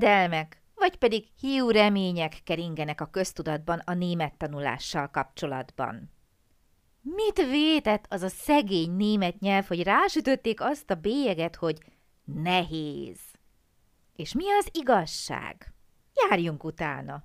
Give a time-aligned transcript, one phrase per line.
[0.00, 6.10] hiedelmek, vagy pedig hiú remények keringenek a köztudatban a német tanulással kapcsolatban.
[7.00, 11.78] Mit vétett az a szegény német nyelv, hogy rásütötték azt a bélyeget, hogy
[12.24, 13.20] nehéz?
[14.16, 15.72] És mi az igazság?
[16.14, 17.24] Járjunk utána!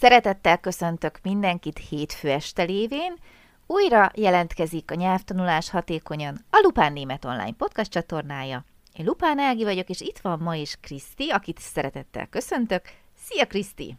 [0.00, 3.14] Szeretettel köszöntök mindenkit hétfő este lévén.
[3.66, 8.64] Újra jelentkezik a nyelvtanulás hatékonyan a Lupán Német Online podcast csatornája.
[8.96, 12.82] Én Lupán Ági vagyok, és itt van ma is Kriszti, akit szeretettel köszöntök.
[13.24, 13.96] Szia Kriszti!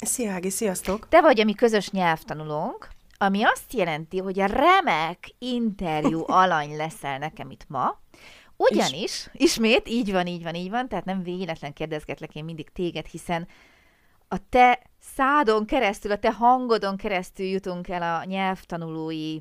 [0.00, 1.08] Szia Ági, sziasztok!
[1.08, 2.88] Te vagy a mi közös nyelvtanulónk,
[3.18, 8.00] ami azt jelenti, hogy a remek interjú alany leszel nekem itt ma,
[8.56, 13.06] ugyanis, ismét, így van, így van, így van, tehát nem véletlen kérdezgetlek én mindig téged,
[13.06, 13.48] hiszen
[14.28, 14.80] a te
[15.14, 19.38] szádon keresztül, a te hangodon keresztül jutunk el a nyelvtanulói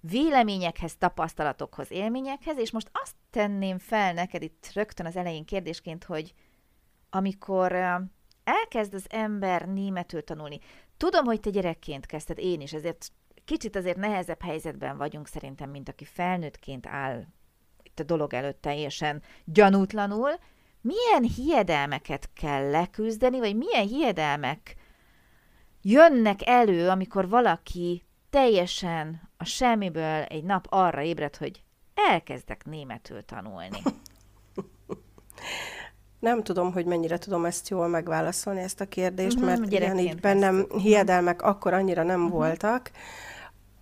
[0.00, 6.34] véleményekhez, tapasztalatokhoz, élményekhez, és most azt tenném fel neked itt rögtön az elején kérdésként, hogy
[7.10, 7.72] amikor
[8.44, 10.58] elkezd az ember németül tanulni,
[10.96, 13.12] tudom, hogy te gyerekként kezdted, én is, ezért
[13.44, 17.24] kicsit azért nehezebb helyzetben vagyunk szerintem, mint aki felnőttként áll
[17.82, 20.30] itt a dolog előtt teljesen gyanútlanul,
[20.80, 24.76] milyen hiedelmeket kell leküzdeni, vagy milyen hiedelmek
[25.82, 31.62] jönnek elő, amikor valaki teljesen a semmiből egy nap arra ébred, hogy
[32.08, 33.82] elkezdek németül tanulni.
[36.18, 40.20] Nem tudom, hogy mennyire tudom ezt jól megválaszolni, ezt a kérdést, uh-huh, mert igen, így
[40.20, 42.38] bennem hiedelmek akkor annyira nem uh-huh.
[42.38, 42.90] voltak.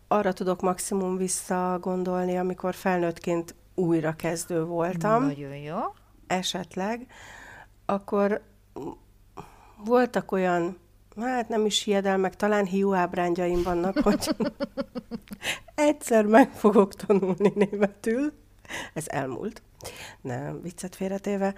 [0.09, 5.25] Arra tudok maximum visszagondolni, amikor felnőttként újra kezdő voltam.
[5.25, 5.79] Nagyon jó
[6.27, 7.07] esetleg,
[7.87, 8.43] akkor
[9.85, 10.79] voltak olyan,
[11.27, 14.29] hát nem is hiedelmek, talán hiú ábrányjaim vannak, hogy
[15.75, 18.33] egyszer meg fogok tanulni németül.
[18.95, 19.63] Ez elmúlt.
[20.21, 21.55] Nem, viccet félretéve.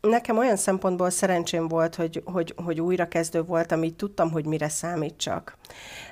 [0.00, 5.56] Nekem olyan szempontból szerencsém volt, hogy, hogy, hogy újrakezdő voltam, így tudtam, hogy mire számítsak.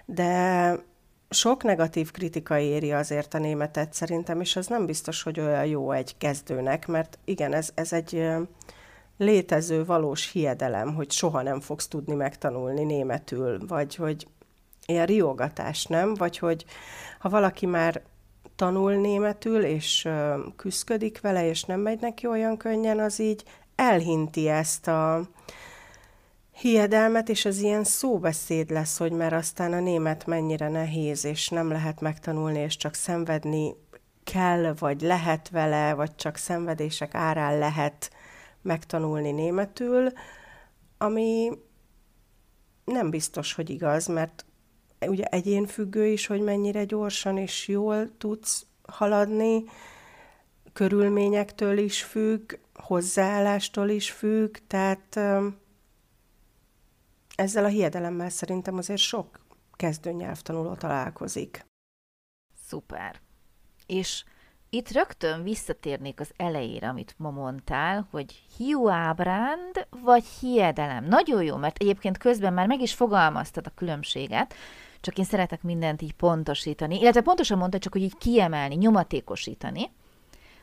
[0.05, 0.73] De
[1.31, 5.93] sok negatív kritika éri azért a németet szerintem, és az nem biztos, hogy olyan jó
[5.93, 8.27] egy kezdőnek, mert igen, ez, ez egy
[9.17, 14.27] létező valós hiedelem, hogy soha nem fogsz tudni megtanulni németül, vagy hogy
[14.87, 16.15] ilyen riogatás, nem?
[16.15, 16.65] Vagy hogy
[17.19, 18.03] ha valaki már
[18.57, 20.09] tanul németül, és
[20.57, 23.45] küszködik vele, és nem megy neki olyan könnyen, az így
[23.75, 25.29] elhinti ezt a,
[26.57, 31.71] hiedelmet, és az ilyen szóbeszéd lesz, hogy mert aztán a német mennyire nehéz, és nem
[31.71, 33.75] lehet megtanulni, és csak szenvedni
[34.25, 38.11] kell, vagy lehet vele, vagy csak szenvedések árán lehet
[38.67, 40.13] megtanulni németül,
[40.99, 41.51] ami
[42.85, 44.45] nem biztos, hogy igaz, mert
[45.01, 49.65] ugye egyénfüggő is, hogy mennyire gyorsan és jól tudsz haladni,
[50.73, 55.21] körülményektől is függ, hozzáállástól is függ, tehát
[57.35, 61.67] ezzel a hiedelemmel szerintem azért sok kezdő nyelvtanuló találkozik.
[62.67, 63.21] Szuper.
[63.87, 64.25] És
[64.71, 71.05] itt rögtön visszatérnék az elejére, amit ma mondtál, hogy hiúábránd vagy hiedelem.
[71.05, 74.55] Nagyon jó, mert egyébként közben már meg is fogalmaztad a különbséget,
[75.01, 79.91] csak én szeretek mindent így pontosítani, illetve pontosan mondta, csak hogy így kiemelni, nyomatékosítani,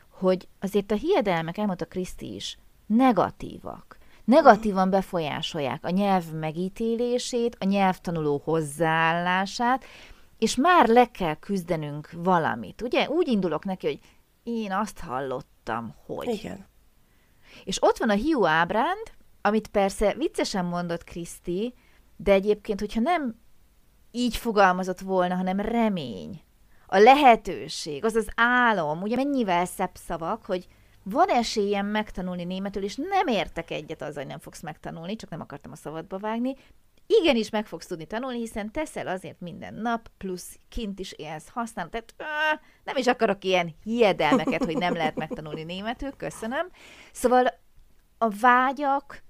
[0.08, 8.40] hogy azért a hiedelmek, elmondta Kriszti is, negatívak negatívan befolyásolják a nyelv megítélését, a nyelvtanuló
[8.44, 9.84] hozzáállását,
[10.38, 12.82] és már le kell küzdenünk valamit.
[12.82, 13.98] Ugye úgy indulok neki, hogy
[14.42, 16.28] én azt hallottam, hogy.
[16.28, 16.66] Igen.
[17.64, 21.74] És ott van a hiú ábránd, amit persze viccesen mondott Kriszti,
[22.16, 23.40] de egyébként, hogyha nem
[24.10, 26.42] így fogalmazott volna, hanem remény,
[26.86, 30.68] a lehetőség, az az álom, ugye mennyivel szebb szavak, hogy
[31.02, 35.40] van esélyem megtanulni németül, és nem értek egyet azzal, hogy nem fogsz megtanulni, csak nem
[35.40, 36.56] akartam a szabadba vágni,
[37.06, 41.90] igenis meg fogsz tudni tanulni, hiszen teszel azért minden nap, plusz kint is élsz, használod,
[41.90, 46.66] tehát ö, nem is akarok ilyen hiedelmeket, hogy nem lehet megtanulni németül, köszönöm.
[47.12, 47.62] Szóval
[48.18, 49.22] a vágyak,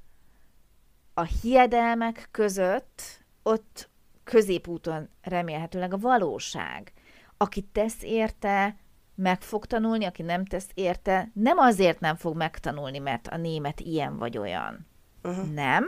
[1.14, 3.02] a hiedelmek között
[3.42, 3.88] ott
[4.24, 6.92] középúton remélhetőleg a valóság.
[7.36, 8.76] Aki tesz érte,
[9.14, 13.80] meg fog tanulni, aki nem tesz érte, nem azért nem fog megtanulni, mert a német
[13.80, 14.86] ilyen vagy olyan.
[15.22, 15.52] Uh-huh.
[15.52, 15.86] Nem?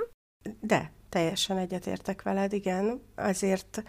[0.60, 3.02] De, teljesen egyetértek veled, igen.
[3.14, 3.82] Azért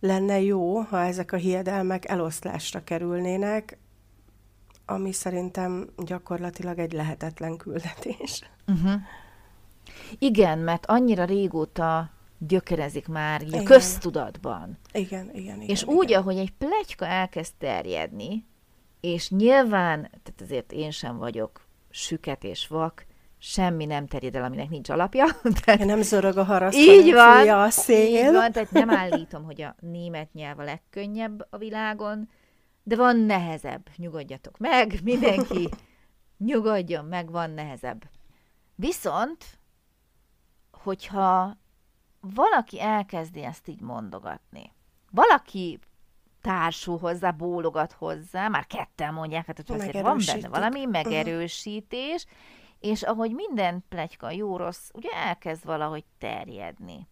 [0.00, 3.78] lenne jó, ha ezek a hiedelmek eloszlásra kerülnének,
[4.86, 8.42] ami szerintem gyakorlatilag egy lehetetlen küldetés.
[8.66, 9.00] Uh-huh.
[10.18, 14.78] Igen, mert annyira régóta gyökerezik már így a köztudatban.
[14.92, 15.60] Igen, igen, igen.
[15.60, 15.94] És igen.
[15.94, 18.44] úgy, ahogy egy plegyka elkezd terjedni,
[19.00, 21.60] és nyilván, tehát azért én sem vagyok
[21.90, 23.06] süket és vak,
[23.44, 25.26] semmi nem terjed el, aminek nincs alapja.
[25.64, 28.26] Tehát, nem zorog a haraszt, így van, a szél.
[28.26, 32.28] Így van, tehát nem állítom, hogy a német nyelv a legkönnyebb a világon,
[32.82, 33.88] de van nehezebb.
[33.96, 35.68] Nyugodjatok meg, mindenki
[36.38, 38.04] nyugodjon meg, van nehezebb.
[38.74, 39.44] Viszont,
[40.70, 41.56] hogyha
[42.20, 44.72] valaki elkezdi ezt így mondogatni,
[45.10, 45.78] valaki
[46.40, 50.90] társul hozzá, bólogat hozzá, már ketten mondják, hát hogy azért van benne valami mhm.
[50.90, 52.62] megerősítés, uh-huh.
[52.84, 57.08] És ahogy minden plegyka jó-rossz, ugye elkezd valahogy terjedni.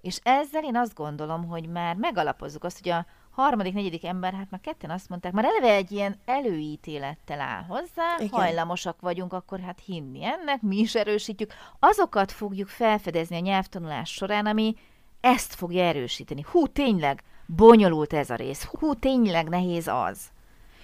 [0.00, 4.50] És ezzel én azt gondolom, hogy már megalapozzuk azt, hogy a harmadik, negyedik ember, hát
[4.50, 8.28] már ketten azt mondták, már eleve egy ilyen előítélettel áll hozzá, Igen.
[8.40, 11.52] hajlamosak vagyunk, akkor hát hinni ennek, mi is erősítjük.
[11.78, 14.74] Azokat fogjuk felfedezni a nyelvtanulás során, ami
[15.20, 16.44] ezt fogja erősíteni.
[16.50, 18.64] Hú, tényleg, bonyolult ez a rész.
[18.64, 20.30] Hú, tényleg nehéz az.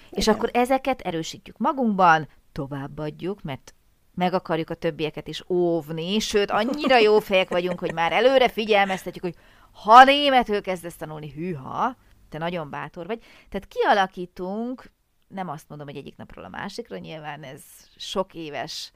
[0.07, 0.19] Igen.
[0.19, 3.73] És akkor ezeket erősítjük magunkban, továbbadjuk, mert
[4.13, 9.23] meg akarjuk a többieket is óvni, sőt, annyira jó fejek vagyunk, hogy már előre figyelmeztetjük,
[9.23, 9.35] hogy
[9.71, 11.95] ha németül kezdesz tanulni, hűha,
[12.29, 13.19] te nagyon bátor vagy.
[13.49, 14.91] Tehát kialakítunk,
[15.27, 17.61] nem azt mondom, hogy egyik napról a másikra, nyilván ez
[17.95, 18.91] sok éves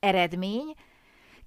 [0.00, 0.74] eredmény,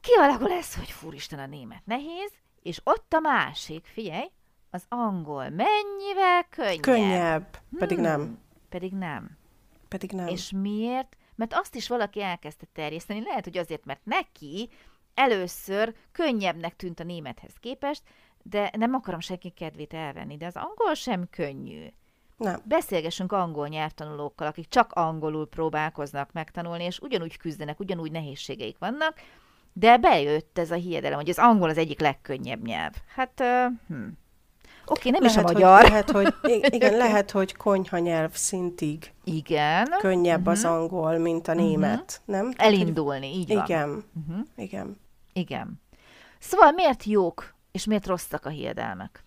[0.01, 2.31] kialakul ez, hogy fúristen a német nehéz,
[2.61, 4.31] és ott a másik, figyelj,
[4.69, 6.81] az angol mennyivel könnyebb.
[6.81, 8.39] Könnyebb, pedig hmm, nem.
[8.69, 9.37] Pedig nem.
[9.87, 10.27] Pedig nem.
[10.27, 11.17] És miért?
[11.39, 14.69] Mert azt is valaki elkezdte terjeszteni, lehet, hogy azért, mert neki
[15.13, 18.01] először könnyebbnek tűnt a némethez képest,
[18.43, 21.87] de nem akarom senki kedvét elvenni, de az angol sem könnyű.
[22.37, 22.61] Nem.
[22.65, 29.21] Beszélgessünk angol nyelvtanulókkal, akik csak angolul próbálkoznak megtanulni, és ugyanúgy küzdenek, ugyanúgy nehézségeik vannak,
[29.73, 32.93] de bejött ez a hiedelem, hogy az angol az egyik legkönnyebb nyelv.
[33.15, 34.07] Hát, uh, hm.
[34.89, 35.81] Oké, nem lehet, is a magyar.
[35.81, 36.33] Hogy, lehet, hogy,
[36.75, 39.87] igen, lehet, hogy konyha nyelv szintig igen.
[39.99, 40.53] könnyebb uh-huh.
[40.53, 40.71] az mhm.
[40.71, 42.43] angol, mint a német, uh-huh.
[42.43, 42.53] nem?
[42.57, 43.63] Elindulni, így van.
[43.65, 44.45] Igen, uh-huh.
[44.55, 44.99] igen.
[45.33, 45.81] Igen.
[46.39, 49.23] Szóval miért jók és miért rosszak a hiedelmek?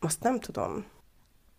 [0.00, 0.84] Azt nem tudom.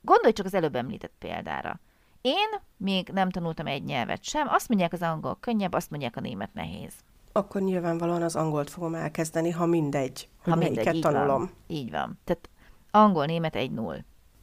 [0.01, 1.79] Gondolj csak az előbb említett példára.
[2.21, 2.47] Én
[2.77, 6.53] még nem tanultam egy nyelvet sem, azt mondják az angol könnyebb, azt mondják a német
[6.53, 6.93] nehéz.
[7.31, 11.27] Akkor nyilvánvalóan az angolt fogom elkezdeni, ha mindegy, hogy ha mindegy, így tanulom.
[11.27, 11.51] Van.
[11.67, 12.19] Így van.
[12.23, 12.49] Tehát
[13.03, 13.99] angol-német egy null.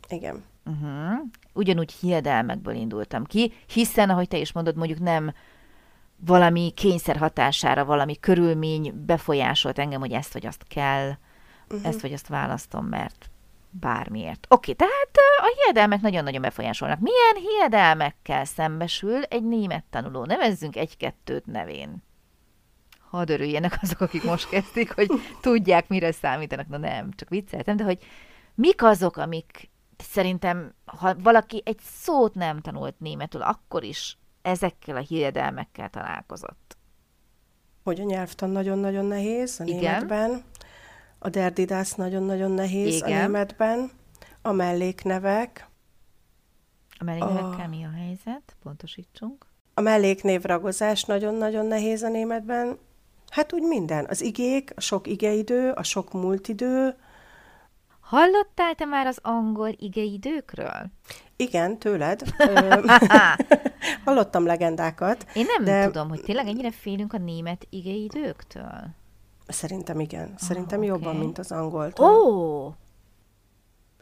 [0.08, 0.44] Igen.
[0.64, 1.20] Uh-huh.
[1.52, 5.32] Ugyanúgy hiedelmekből indultam ki, hiszen, ahogy te is mondod, mondjuk nem
[6.16, 11.10] valami kényszer hatására, valami körülmény befolyásolt engem, hogy ezt vagy azt kell,
[11.70, 11.86] uh-huh.
[11.86, 13.30] ezt vagy azt választom, mert
[13.70, 14.46] bármiért.
[14.48, 17.00] Oké, okay, tehát a hiedelmek nagyon-nagyon befolyásolnak.
[17.00, 20.24] Milyen hiedelmekkel szembesül egy német tanuló?
[20.24, 22.02] Nevezzünk egy-kettőt nevén.
[23.10, 25.10] Hadd örüljenek azok, akik most kezdik, hogy
[25.40, 26.68] tudják, mire számítanak.
[26.68, 27.98] Na nem, csak vicceltem, de hogy
[28.54, 35.00] mik azok, amik szerintem, ha valaki egy szót nem tanult németül, akkor is ezekkel a
[35.00, 36.76] hiedelmekkel találkozott.
[37.82, 39.78] Hogy a nyelvtan nagyon-nagyon nehéz a Igen.
[39.78, 40.42] németben,
[41.18, 43.18] a derdidász nagyon-nagyon nehéz Igen.
[43.18, 43.90] a németben,
[44.42, 45.68] a melléknevek.
[46.98, 47.68] A melléknevekkel a...
[47.68, 48.56] mi a helyzet?
[48.62, 49.46] Pontosítsunk.
[49.74, 52.78] A melléknévragozás nagyon-nagyon nehéz a németben.
[53.28, 54.06] Hát úgy minden.
[54.08, 56.96] Az igék, a sok igeidő, a sok múltidő,
[58.04, 60.90] Hallottál te már az angol igeidőkről?
[61.36, 62.20] Igen, tőled.
[64.04, 65.26] Hallottam legendákat.
[65.34, 65.84] Én nem de...
[65.84, 68.86] tudom, hogy tényleg ennyire félünk a német igeidőktől?
[69.46, 70.34] Szerintem igen.
[70.36, 72.08] Szerintem oh, jobban, mint az angoltól.
[72.08, 72.66] Ó!
[72.66, 72.72] Oh.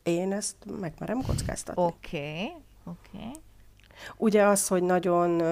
[0.02, 1.82] Én ezt megmerem kockáztatni.
[1.82, 2.52] Oké, okay.
[2.85, 3.16] oké.
[3.16, 3.32] Okay.
[4.16, 5.42] Ugye az, hogy nagyon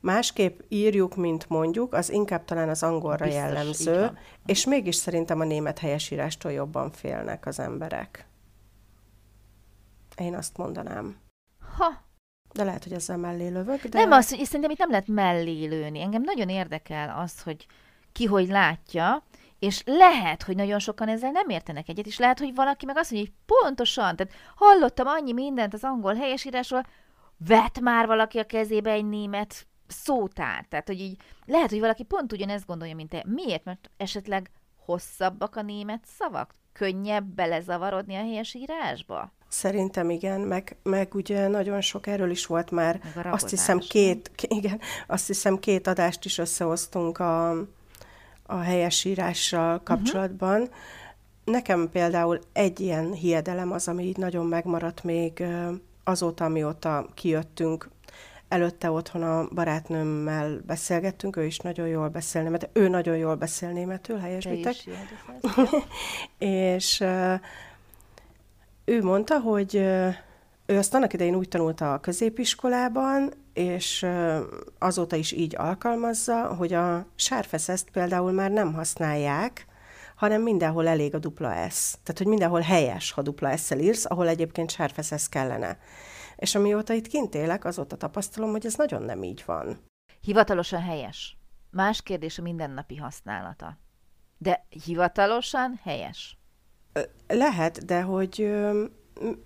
[0.00, 5.44] másképp írjuk, mint mondjuk, az inkább talán az angolra Biztos, jellemző, és mégis szerintem a
[5.44, 8.26] német helyesírástól jobban félnek az emberek.
[10.16, 11.16] Én azt mondanám.
[11.76, 12.08] Ha.
[12.52, 13.98] De lehet, hogy ezzel mellé lövök, de...
[13.98, 16.00] Nem az, hogy szerintem itt nem lehet mellé lőni.
[16.00, 17.66] Engem nagyon érdekel az, hogy
[18.12, 19.24] ki hogy látja,
[19.58, 23.10] és lehet, hogy nagyon sokan ezzel nem értenek egyet, és lehet, hogy valaki meg azt
[23.10, 26.86] mondja, hogy pontosan, tehát hallottam annyi mindent az angol helyesírásról,
[27.46, 30.66] vett már valaki a kezébe egy német szótár.
[30.68, 31.16] Tehát, hogy így
[31.46, 33.24] lehet, hogy valaki pont ugyanezt gondolja, mint te.
[33.26, 33.64] Miért?
[33.64, 34.50] Mert esetleg
[34.84, 36.54] hosszabbak a német szavak?
[36.72, 39.32] Könnyebb belezavarodni a helyes írásba?
[39.48, 43.00] Szerintem igen, meg, meg ugye nagyon sok erről is volt már.
[43.24, 47.50] Azt hiszem két, igen, azt hiszem két adást is összehoztunk a,
[48.42, 50.60] a helyesírással kapcsolatban.
[50.60, 50.74] Uh-huh.
[51.44, 55.44] Nekem például egy ilyen hiedelem az, ami így nagyon megmaradt még
[56.04, 57.88] azóta, amióta kijöttünk.
[58.50, 63.68] Előtte otthon a barátnőmmel beszélgettünk, ő is nagyon jól beszél németül, ő nagyon jól beszél
[63.70, 64.74] németül, Te helyesbitek.
[66.38, 67.04] És
[68.84, 69.74] ő mondta, hogy
[70.66, 74.06] ő azt annak idején úgy tanulta a középiskolában, és
[74.78, 79.66] azóta is így alkalmazza, hogy a sárfeszeszt például már nem használják,
[80.16, 81.90] hanem mindenhol elég a dupla S.
[81.90, 85.78] Tehát, hogy mindenhol helyes, ha dupla S-szel írsz, ahol egyébként sárfeszesz kellene.
[86.40, 89.78] És amióta itt kint élek, azóta tapasztalom, hogy ez nagyon nem így van.
[90.20, 91.36] Hivatalosan helyes.
[91.70, 93.78] Más kérdés a mindennapi használata.
[94.38, 96.38] De hivatalosan helyes.
[97.26, 98.52] Lehet, de hogy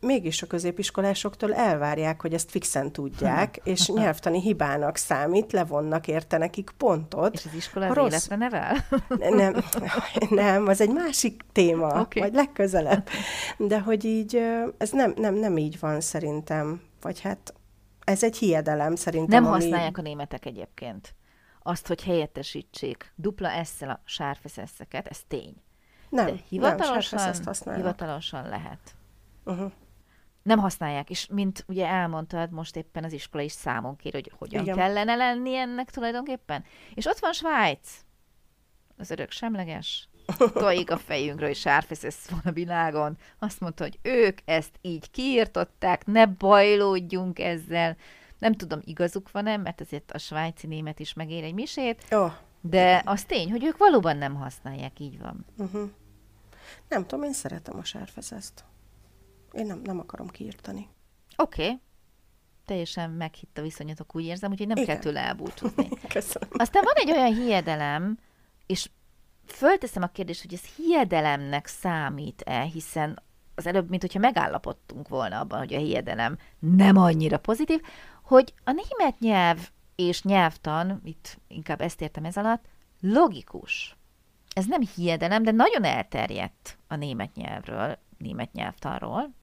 [0.00, 6.70] mégis a középiskolásoktól elvárják, hogy ezt fixen tudják, és nyelvtani hibának számít, levonnak érte nekik
[6.76, 7.34] pontot.
[7.34, 8.76] És az iskola rossz- életre nevel?
[9.18, 9.54] Nem,
[10.30, 12.22] nem, az egy másik téma, okay.
[12.22, 13.08] majd legközelebb.
[13.58, 14.36] De hogy így,
[14.78, 16.80] ez nem, nem, nem így van szerintem.
[17.00, 17.54] Vagy hát
[18.04, 19.42] ez egy hiedelem szerintem.
[19.42, 21.14] Nem ami- használják a németek egyébként.
[21.62, 25.54] Azt, hogy helyettesítsék dupla S-szel a sárfeszeszeket, ez tény.
[26.08, 27.84] Nem, De nem, hivatalosan, használnak.
[27.84, 28.78] hivatalosan lehet.
[29.44, 29.72] Uh-huh.
[30.42, 34.62] Nem használják, és mint ugye elmondtad, most éppen az iskola is számon kér, hogy hogyan
[34.62, 34.76] Igen.
[34.76, 36.64] kellene lenni ennek tulajdonképpen.
[36.94, 37.88] És ott van Svájc,
[38.96, 40.08] az örök semleges,
[40.52, 43.16] tojik a fejünkről, hogy sárfeszesz van a világon.
[43.38, 47.96] Azt mondta, hogy ők ezt így kiírtották, ne bajlódjunk ezzel.
[48.38, 53.02] Nem tudom, igazuk van-e, mert azért a svájci német is megér egy misét, Jó, de
[53.04, 55.44] az tény, hogy ők valóban nem használják, így van.
[55.56, 55.90] uh-huh.
[56.88, 58.64] Nem tudom, én szeretem a sárfeszeszt.
[59.54, 60.88] Én nem, nem akarom kiírtani.
[61.36, 61.80] Oké, okay.
[62.64, 64.88] teljesen meghitt a viszonyatok, úgy érzem, úgyhogy nem Igen.
[64.88, 65.88] kell tőle elbúcsúzni.
[66.08, 66.48] Köszönöm.
[66.52, 68.18] Aztán van egy olyan hiedelem,
[68.66, 68.90] és
[69.46, 73.22] fölteszem a kérdést, hogy ez hiedelemnek számít-e, hiszen
[73.54, 77.80] az előbb, mint hogyha megállapodtunk volna abban, hogy a hiedelem nem annyira pozitív,
[78.22, 82.64] hogy a német nyelv és nyelvtan, itt inkább ezt értem ez alatt,
[83.00, 83.96] logikus.
[84.54, 89.34] Ez nem hiedelem, de nagyon elterjedt a német nyelvről, német nyelvtanról.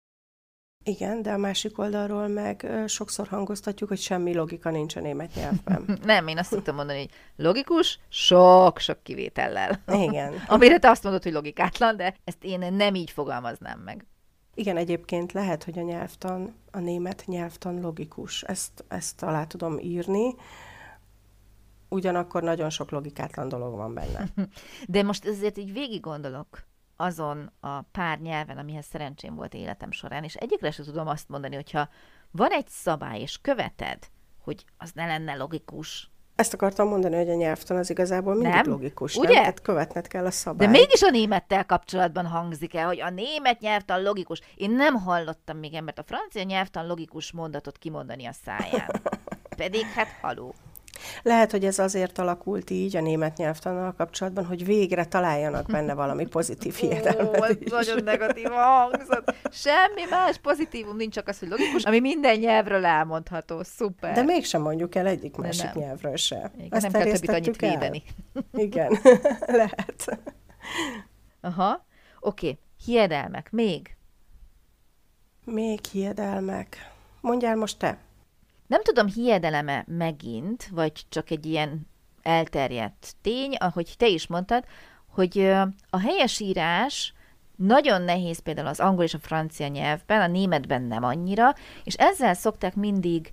[0.83, 5.97] Igen, de a másik oldalról meg sokszor hangoztatjuk, hogy semmi logika nincs a német nyelvben.
[6.03, 9.81] Nem, én azt szoktam mondani, hogy logikus, sok-sok kivétellel.
[9.87, 10.33] Igen.
[10.47, 14.05] Amire te azt mondod, hogy logikátlan, de ezt én nem így fogalmaznám meg.
[14.53, 18.43] Igen, egyébként lehet, hogy a nyelvtan, a német nyelvtan logikus.
[18.43, 20.35] Ezt, ezt alá tudom írni.
[21.89, 24.27] Ugyanakkor nagyon sok logikátlan dolog van benne.
[24.87, 26.69] De most ezért így végig gondolok
[27.01, 31.55] azon a pár nyelven, amihez szerencsém volt életem során, és egyikre sem tudom azt mondani,
[31.55, 31.89] hogyha
[32.31, 33.97] van egy szabály, és követed,
[34.43, 38.69] hogy az ne lenne logikus, Ezt akartam mondani, hogy a nyelvtan az igazából mindig Nem?
[38.69, 39.27] logikus, Ugye?
[39.33, 39.41] nem?
[39.41, 40.71] Tehát követned kell a de szabályt.
[40.71, 44.41] mégis a némettel kapcsolatban hangzik el, hogy a német nyelvtan logikus.
[44.55, 49.01] Én nem hallottam még embert a francia nyelvtan logikus mondatot kimondani a száján.
[49.57, 50.53] Pedig hát haló.
[51.23, 56.25] Lehet, hogy ez azért alakult így a német nyelvtannal kapcsolatban, hogy végre találjanak benne valami
[56.27, 57.71] pozitív Ó, hiedelmet ez is.
[57.71, 59.33] nagyon negatív hangzott.
[59.51, 63.63] Semmi más pozitívum nincs, csak az, hogy logikus, ami minden nyelvről elmondható.
[63.63, 64.13] Szuper.
[64.13, 65.83] De mégsem mondjuk el egyik De másik nem.
[65.83, 66.51] nyelvről se.
[66.57, 67.69] Igen, Ezt nem kell többit annyit el?
[67.69, 68.03] védeni.
[68.65, 68.99] Igen,
[69.61, 70.19] lehet.
[71.41, 71.85] Aha.
[72.19, 72.47] Oké.
[72.49, 72.59] Okay.
[72.85, 73.51] Hiedelmek.
[73.51, 73.95] Még.
[75.45, 76.91] Még hiedelmek.
[77.21, 77.97] Mondjál most te.
[78.71, 81.87] Nem tudom, hiedeleme megint, vagy csak egy ilyen
[82.21, 84.63] elterjedt tény, ahogy te is mondtad,
[85.07, 85.39] hogy
[85.89, 87.13] a helyesírás
[87.55, 92.33] nagyon nehéz például az angol és a francia nyelvben, a németben nem annyira, és ezzel
[92.33, 93.31] szokták mindig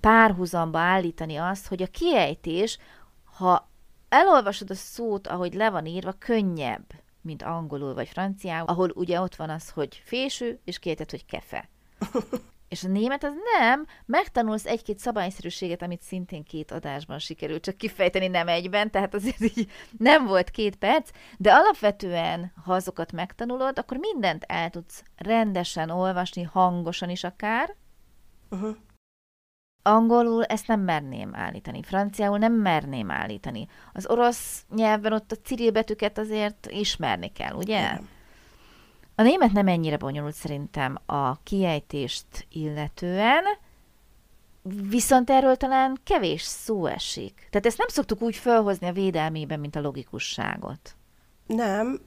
[0.00, 2.78] párhuzamba állítani azt, hogy a kiejtés,
[3.24, 3.68] ha
[4.08, 6.86] elolvasod a szót, ahogy le van írva, könnyebb,
[7.20, 11.68] mint angolul vagy franciául, ahol ugye ott van az, hogy fésű, és kiejtett, hogy kefe.
[12.68, 18.26] És a német az nem, megtanulsz egy-két szabályszerűséget, amit szintén két adásban sikerült csak kifejteni,
[18.26, 23.96] nem egyben, tehát azért így nem volt két perc, de alapvetően, ha azokat megtanulod, akkor
[23.96, 27.76] mindent el tudsz rendesen olvasni, hangosan is akár.
[28.50, 28.76] Uh-huh.
[29.82, 33.68] Angolul ezt nem merném állítani, franciául nem merném állítani.
[33.92, 37.78] Az orosz nyelvben ott a cirilbetűket azért ismerni kell, ugye?
[37.78, 38.08] Igen.
[39.18, 43.44] A német nem ennyire bonyolult szerintem a kiejtést illetően,
[44.88, 47.46] viszont erről talán kevés szó esik.
[47.50, 50.96] Tehát ezt nem szoktuk úgy felhozni a védelmében, mint a logikusságot.
[51.46, 52.00] Nem,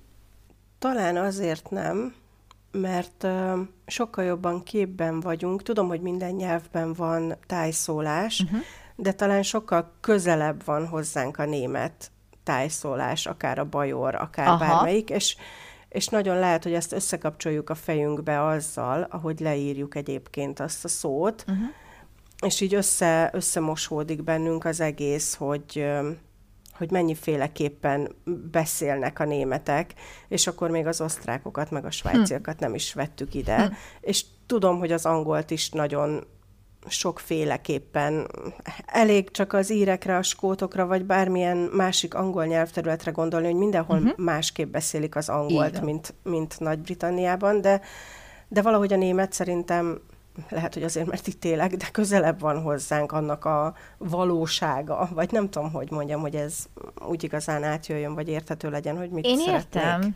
[0.80, 2.15] talán azért nem,
[2.72, 3.27] mert
[3.86, 5.63] sokkal jobban képben vagyunk.
[5.63, 8.60] Tudom, hogy minden nyelvben van tájszólás, uh-huh.
[8.96, 12.12] de talán sokkal közelebb van hozzánk a német
[12.44, 14.58] tájszólás, akár a bajor, akár Aha.
[14.58, 15.36] bármelyik, és,
[15.91, 21.45] és nagyon lehet, hogy ezt összekapcsoljuk a fejünkbe azzal, ahogy leírjuk egyébként azt a szót,
[21.48, 21.65] uh-huh.
[22.45, 25.86] és így össze, összemosódik bennünk az egész, hogy
[26.77, 28.15] hogy mennyiféleképpen
[28.51, 29.93] beszélnek a németek,
[30.27, 32.63] és akkor még az osztrákokat, meg a svájciakat hm.
[32.63, 33.65] nem is vettük ide.
[33.65, 33.74] Hm.
[34.01, 36.24] És tudom, hogy az angolt is nagyon
[36.88, 38.27] sokféleképpen
[38.85, 44.17] elég csak az írekre, a skótokra, vagy bármilyen másik angol nyelvterületre gondolni, hogy mindenhol uh-huh.
[44.17, 47.81] másképp beszélik az angolt, mint, mint Nagy-Britanniában, de,
[48.47, 50.01] de valahogy a német szerintem
[50.50, 55.50] lehet, hogy azért, mert itt élek, de közelebb van hozzánk annak a valósága, vagy nem
[55.50, 56.65] tudom, hogy mondjam, hogy ez
[57.07, 59.83] úgy igazán átjöjjön, vagy érthető legyen, hogy mit Én szeretnék.
[59.83, 60.15] értem.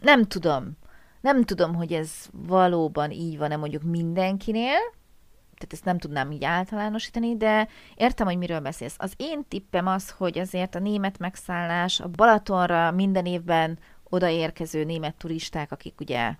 [0.00, 0.76] Nem tudom.
[1.20, 4.78] Nem tudom, hogy ez valóban így van-e mondjuk mindenkinél,
[5.58, 8.96] tehát ezt nem tudnám így általánosítani, de értem, hogy miről beszélsz.
[8.98, 15.14] Az én tippem az, hogy azért a német megszállás, a Balatonra minden évben odaérkező német
[15.14, 16.34] turisták, akik ugye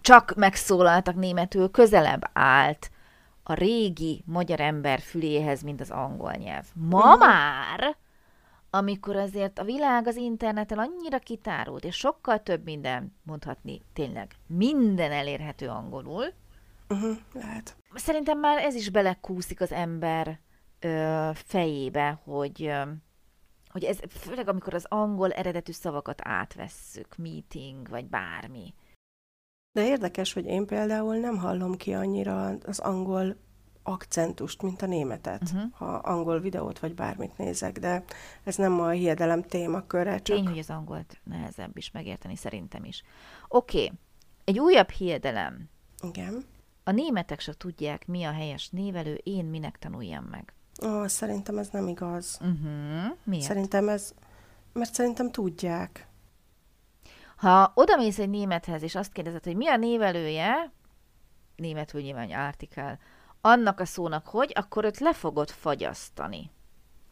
[0.00, 2.90] csak megszólaltak németül, közelebb állt
[3.42, 6.64] a régi magyar ember füléhez, mint az angol nyelv.
[6.74, 7.18] Ma uh-huh.
[7.18, 7.96] már,
[8.70, 15.12] amikor azért a világ az interneten annyira kitárult, és sokkal több minden, mondhatni tényleg, minden
[15.12, 16.24] elérhető angolul,
[16.90, 17.76] uh-huh, lehet.
[17.94, 20.40] Szerintem már ez is belekúszik az ember
[20.80, 22.82] ö, fejébe, hogy ö,
[23.70, 28.74] hogy ez, főleg amikor az angol eredetű szavakat átvesszük, meeting, vagy bármi.
[29.72, 33.36] De érdekes, hogy én például nem hallom ki annyira az angol
[33.82, 35.72] akcentust, mint a németet, uh-huh.
[35.72, 38.04] ha angol videót vagy bármit nézek, de
[38.44, 40.36] ez nem a hiedelem témaköre, csak...
[40.36, 43.02] Tény, hogy az angolt nehezebb is megérteni, szerintem is.
[43.48, 43.98] Oké, okay.
[44.44, 45.68] egy újabb hiedelem.
[46.02, 46.44] Igen.
[46.90, 50.52] A németek se tudják, mi a helyes névelő, én minek tanuljam meg.
[50.84, 52.38] Ó, szerintem ez nem igaz.
[52.40, 53.16] Uh-huh.
[53.24, 53.44] Miért?
[53.44, 54.14] Szerintem ez,
[54.72, 56.08] mert szerintem tudják.
[57.36, 60.72] Ha odamész egy némethez, és azt kérdezed, hogy mi a névelője,
[61.56, 62.98] németül nyilván artikel,
[63.40, 66.50] annak a szónak hogy, akkor őt le fogod fagyasztani.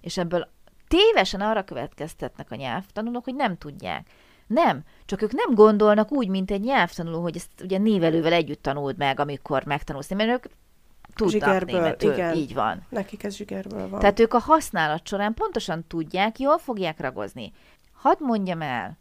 [0.01, 0.49] És ebből
[0.89, 4.11] tévesen arra következtetnek a nyelvtanulók, hogy nem tudják.
[4.49, 8.97] Nem, csak ők nem gondolnak úgy, mint egy nyelvtanuló, hogy ezt ugye névelővel együtt tanuld
[8.97, 10.45] meg, amikor megtanulsz, mert ők
[11.15, 12.13] tudnak zsigerből, németül.
[12.13, 12.35] Igen.
[12.35, 12.87] Így van.
[12.89, 14.01] Nekik ez zsigerből van.
[14.01, 17.53] Tehát ők a használat során pontosan tudják, jól fogják ragozni.
[17.93, 18.99] Hadd mondjam el,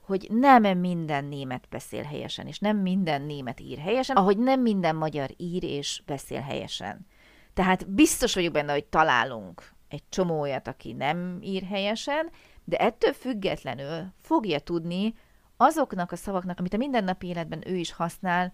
[0.00, 4.96] hogy nem minden német beszél helyesen, és nem minden német ír helyesen, ahogy nem minden
[4.96, 7.06] magyar ír és beszél helyesen.
[7.54, 12.30] Tehát biztos vagyok benne, hogy találunk egy csomó olyat, aki nem ír helyesen,
[12.64, 15.14] de ettől függetlenül fogja tudni
[15.56, 18.52] azoknak a szavaknak, amit a mindennapi életben ő is használ,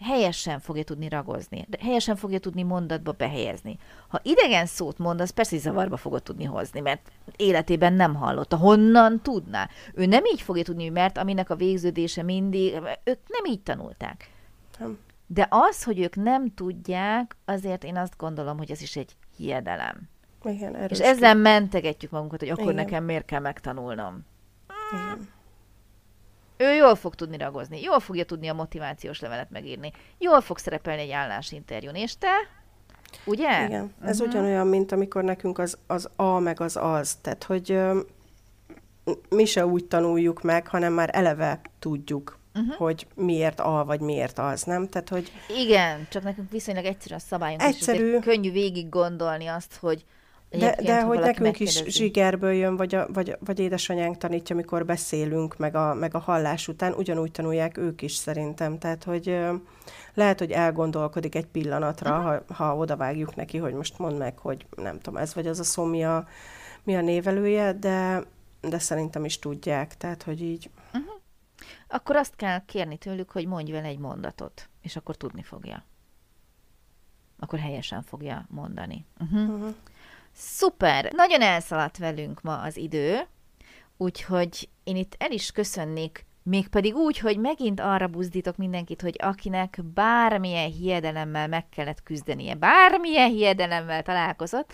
[0.00, 3.78] helyesen fogja tudni ragozni, de helyesen fogja tudni mondatba behelyezni.
[4.08, 8.56] Ha idegen szót mond, az persze zavarba fogod tudni hozni, mert életében nem hallotta.
[8.56, 9.68] Honnan tudná?
[9.94, 14.30] Ő nem így fogja tudni, mert aminek a végződése mindig, ők nem így tanulták.
[14.78, 14.98] Nem.
[15.26, 20.08] De az, hogy ők nem tudják, azért én azt gondolom, hogy ez is egy hiedelem.
[20.44, 22.74] Igen, És ezzel mentegetjük magunkat, hogy akkor Igen.
[22.74, 24.26] nekem miért kell megtanulnom.
[24.92, 25.28] Igen.
[26.56, 31.02] Ő jól fog tudni ragozni, jól fogja tudni a motivációs levelet megírni, jól fog szerepelni
[31.02, 32.32] egy állásinterjún, és te?
[33.24, 33.64] Ugye?
[33.64, 34.34] Igen, ez uh-huh.
[34.34, 38.00] ugyanolyan, mint amikor nekünk az, az A meg az az, tehát hogy ö,
[39.28, 42.74] mi se úgy tanuljuk meg, hanem már eleve tudjuk, uh-huh.
[42.74, 44.88] hogy miért A vagy miért az, nem?
[44.88, 45.32] Tehát, hogy...
[45.56, 48.14] Igen, csak nekünk viszonylag egyszerű a szabályunk, Egyszerű.
[48.16, 50.04] és könnyű végig gondolni azt, hogy
[50.50, 55.56] de, de hogy nekünk is zsigerből jön, vagy, a, vagy, vagy édesanyánk tanítja, amikor beszélünk,
[55.56, 58.78] meg a, meg a hallás után, ugyanúgy tanulják ők is szerintem.
[58.78, 59.38] Tehát, hogy
[60.14, 62.42] lehet, hogy elgondolkodik egy pillanatra, uh-huh.
[62.48, 65.64] ha, ha odavágjuk neki, hogy most mondd meg, hogy nem tudom, ez vagy az a
[65.64, 66.26] szó, mi a,
[66.84, 68.22] mi a névelője, de,
[68.60, 70.70] de szerintem is tudják, tehát, hogy így...
[70.94, 71.12] Uh-huh.
[71.88, 75.84] Akkor azt kell kérni tőlük, hogy mondj vele egy mondatot, és akkor tudni fogja.
[77.38, 79.06] Akkor helyesen fogja mondani.
[79.20, 79.48] Uh-huh.
[79.48, 79.74] Uh-huh.
[80.40, 81.12] Szuper!
[81.12, 83.26] Nagyon elszaladt velünk ma az idő,
[83.96, 89.80] úgyhogy én itt el is köszönnék, mégpedig úgy, hogy megint arra buzdítok mindenkit, hogy akinek
[89.94, 94.72] bármilyen hiedelemmel meg kellett küzdenie, bármilyen hiedelemmel találkozott,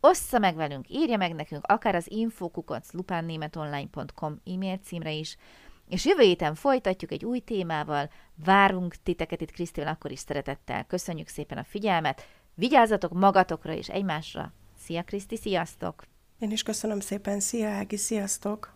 [0.00, 5.36] ossza meg velünk, írja meg nekünk, akár az infokukac lupánnémetonline.com e-mail címre is,
[5.88, 8.10] és jövő héten folytatjuk egy új témával,
[8.44, 10.84] várunk titeket itt Krisztivel akkor is szeretettel.
[10.84, 14.52] Köszönjük szépen a figyelmet, vigyázzatok magatokra és egymásra,
[14.84, 16.06] Szia Kriszti, sziasztok!
[16.38, 18.74] Én is köszönöm szépen, szia Ági, sziasztok!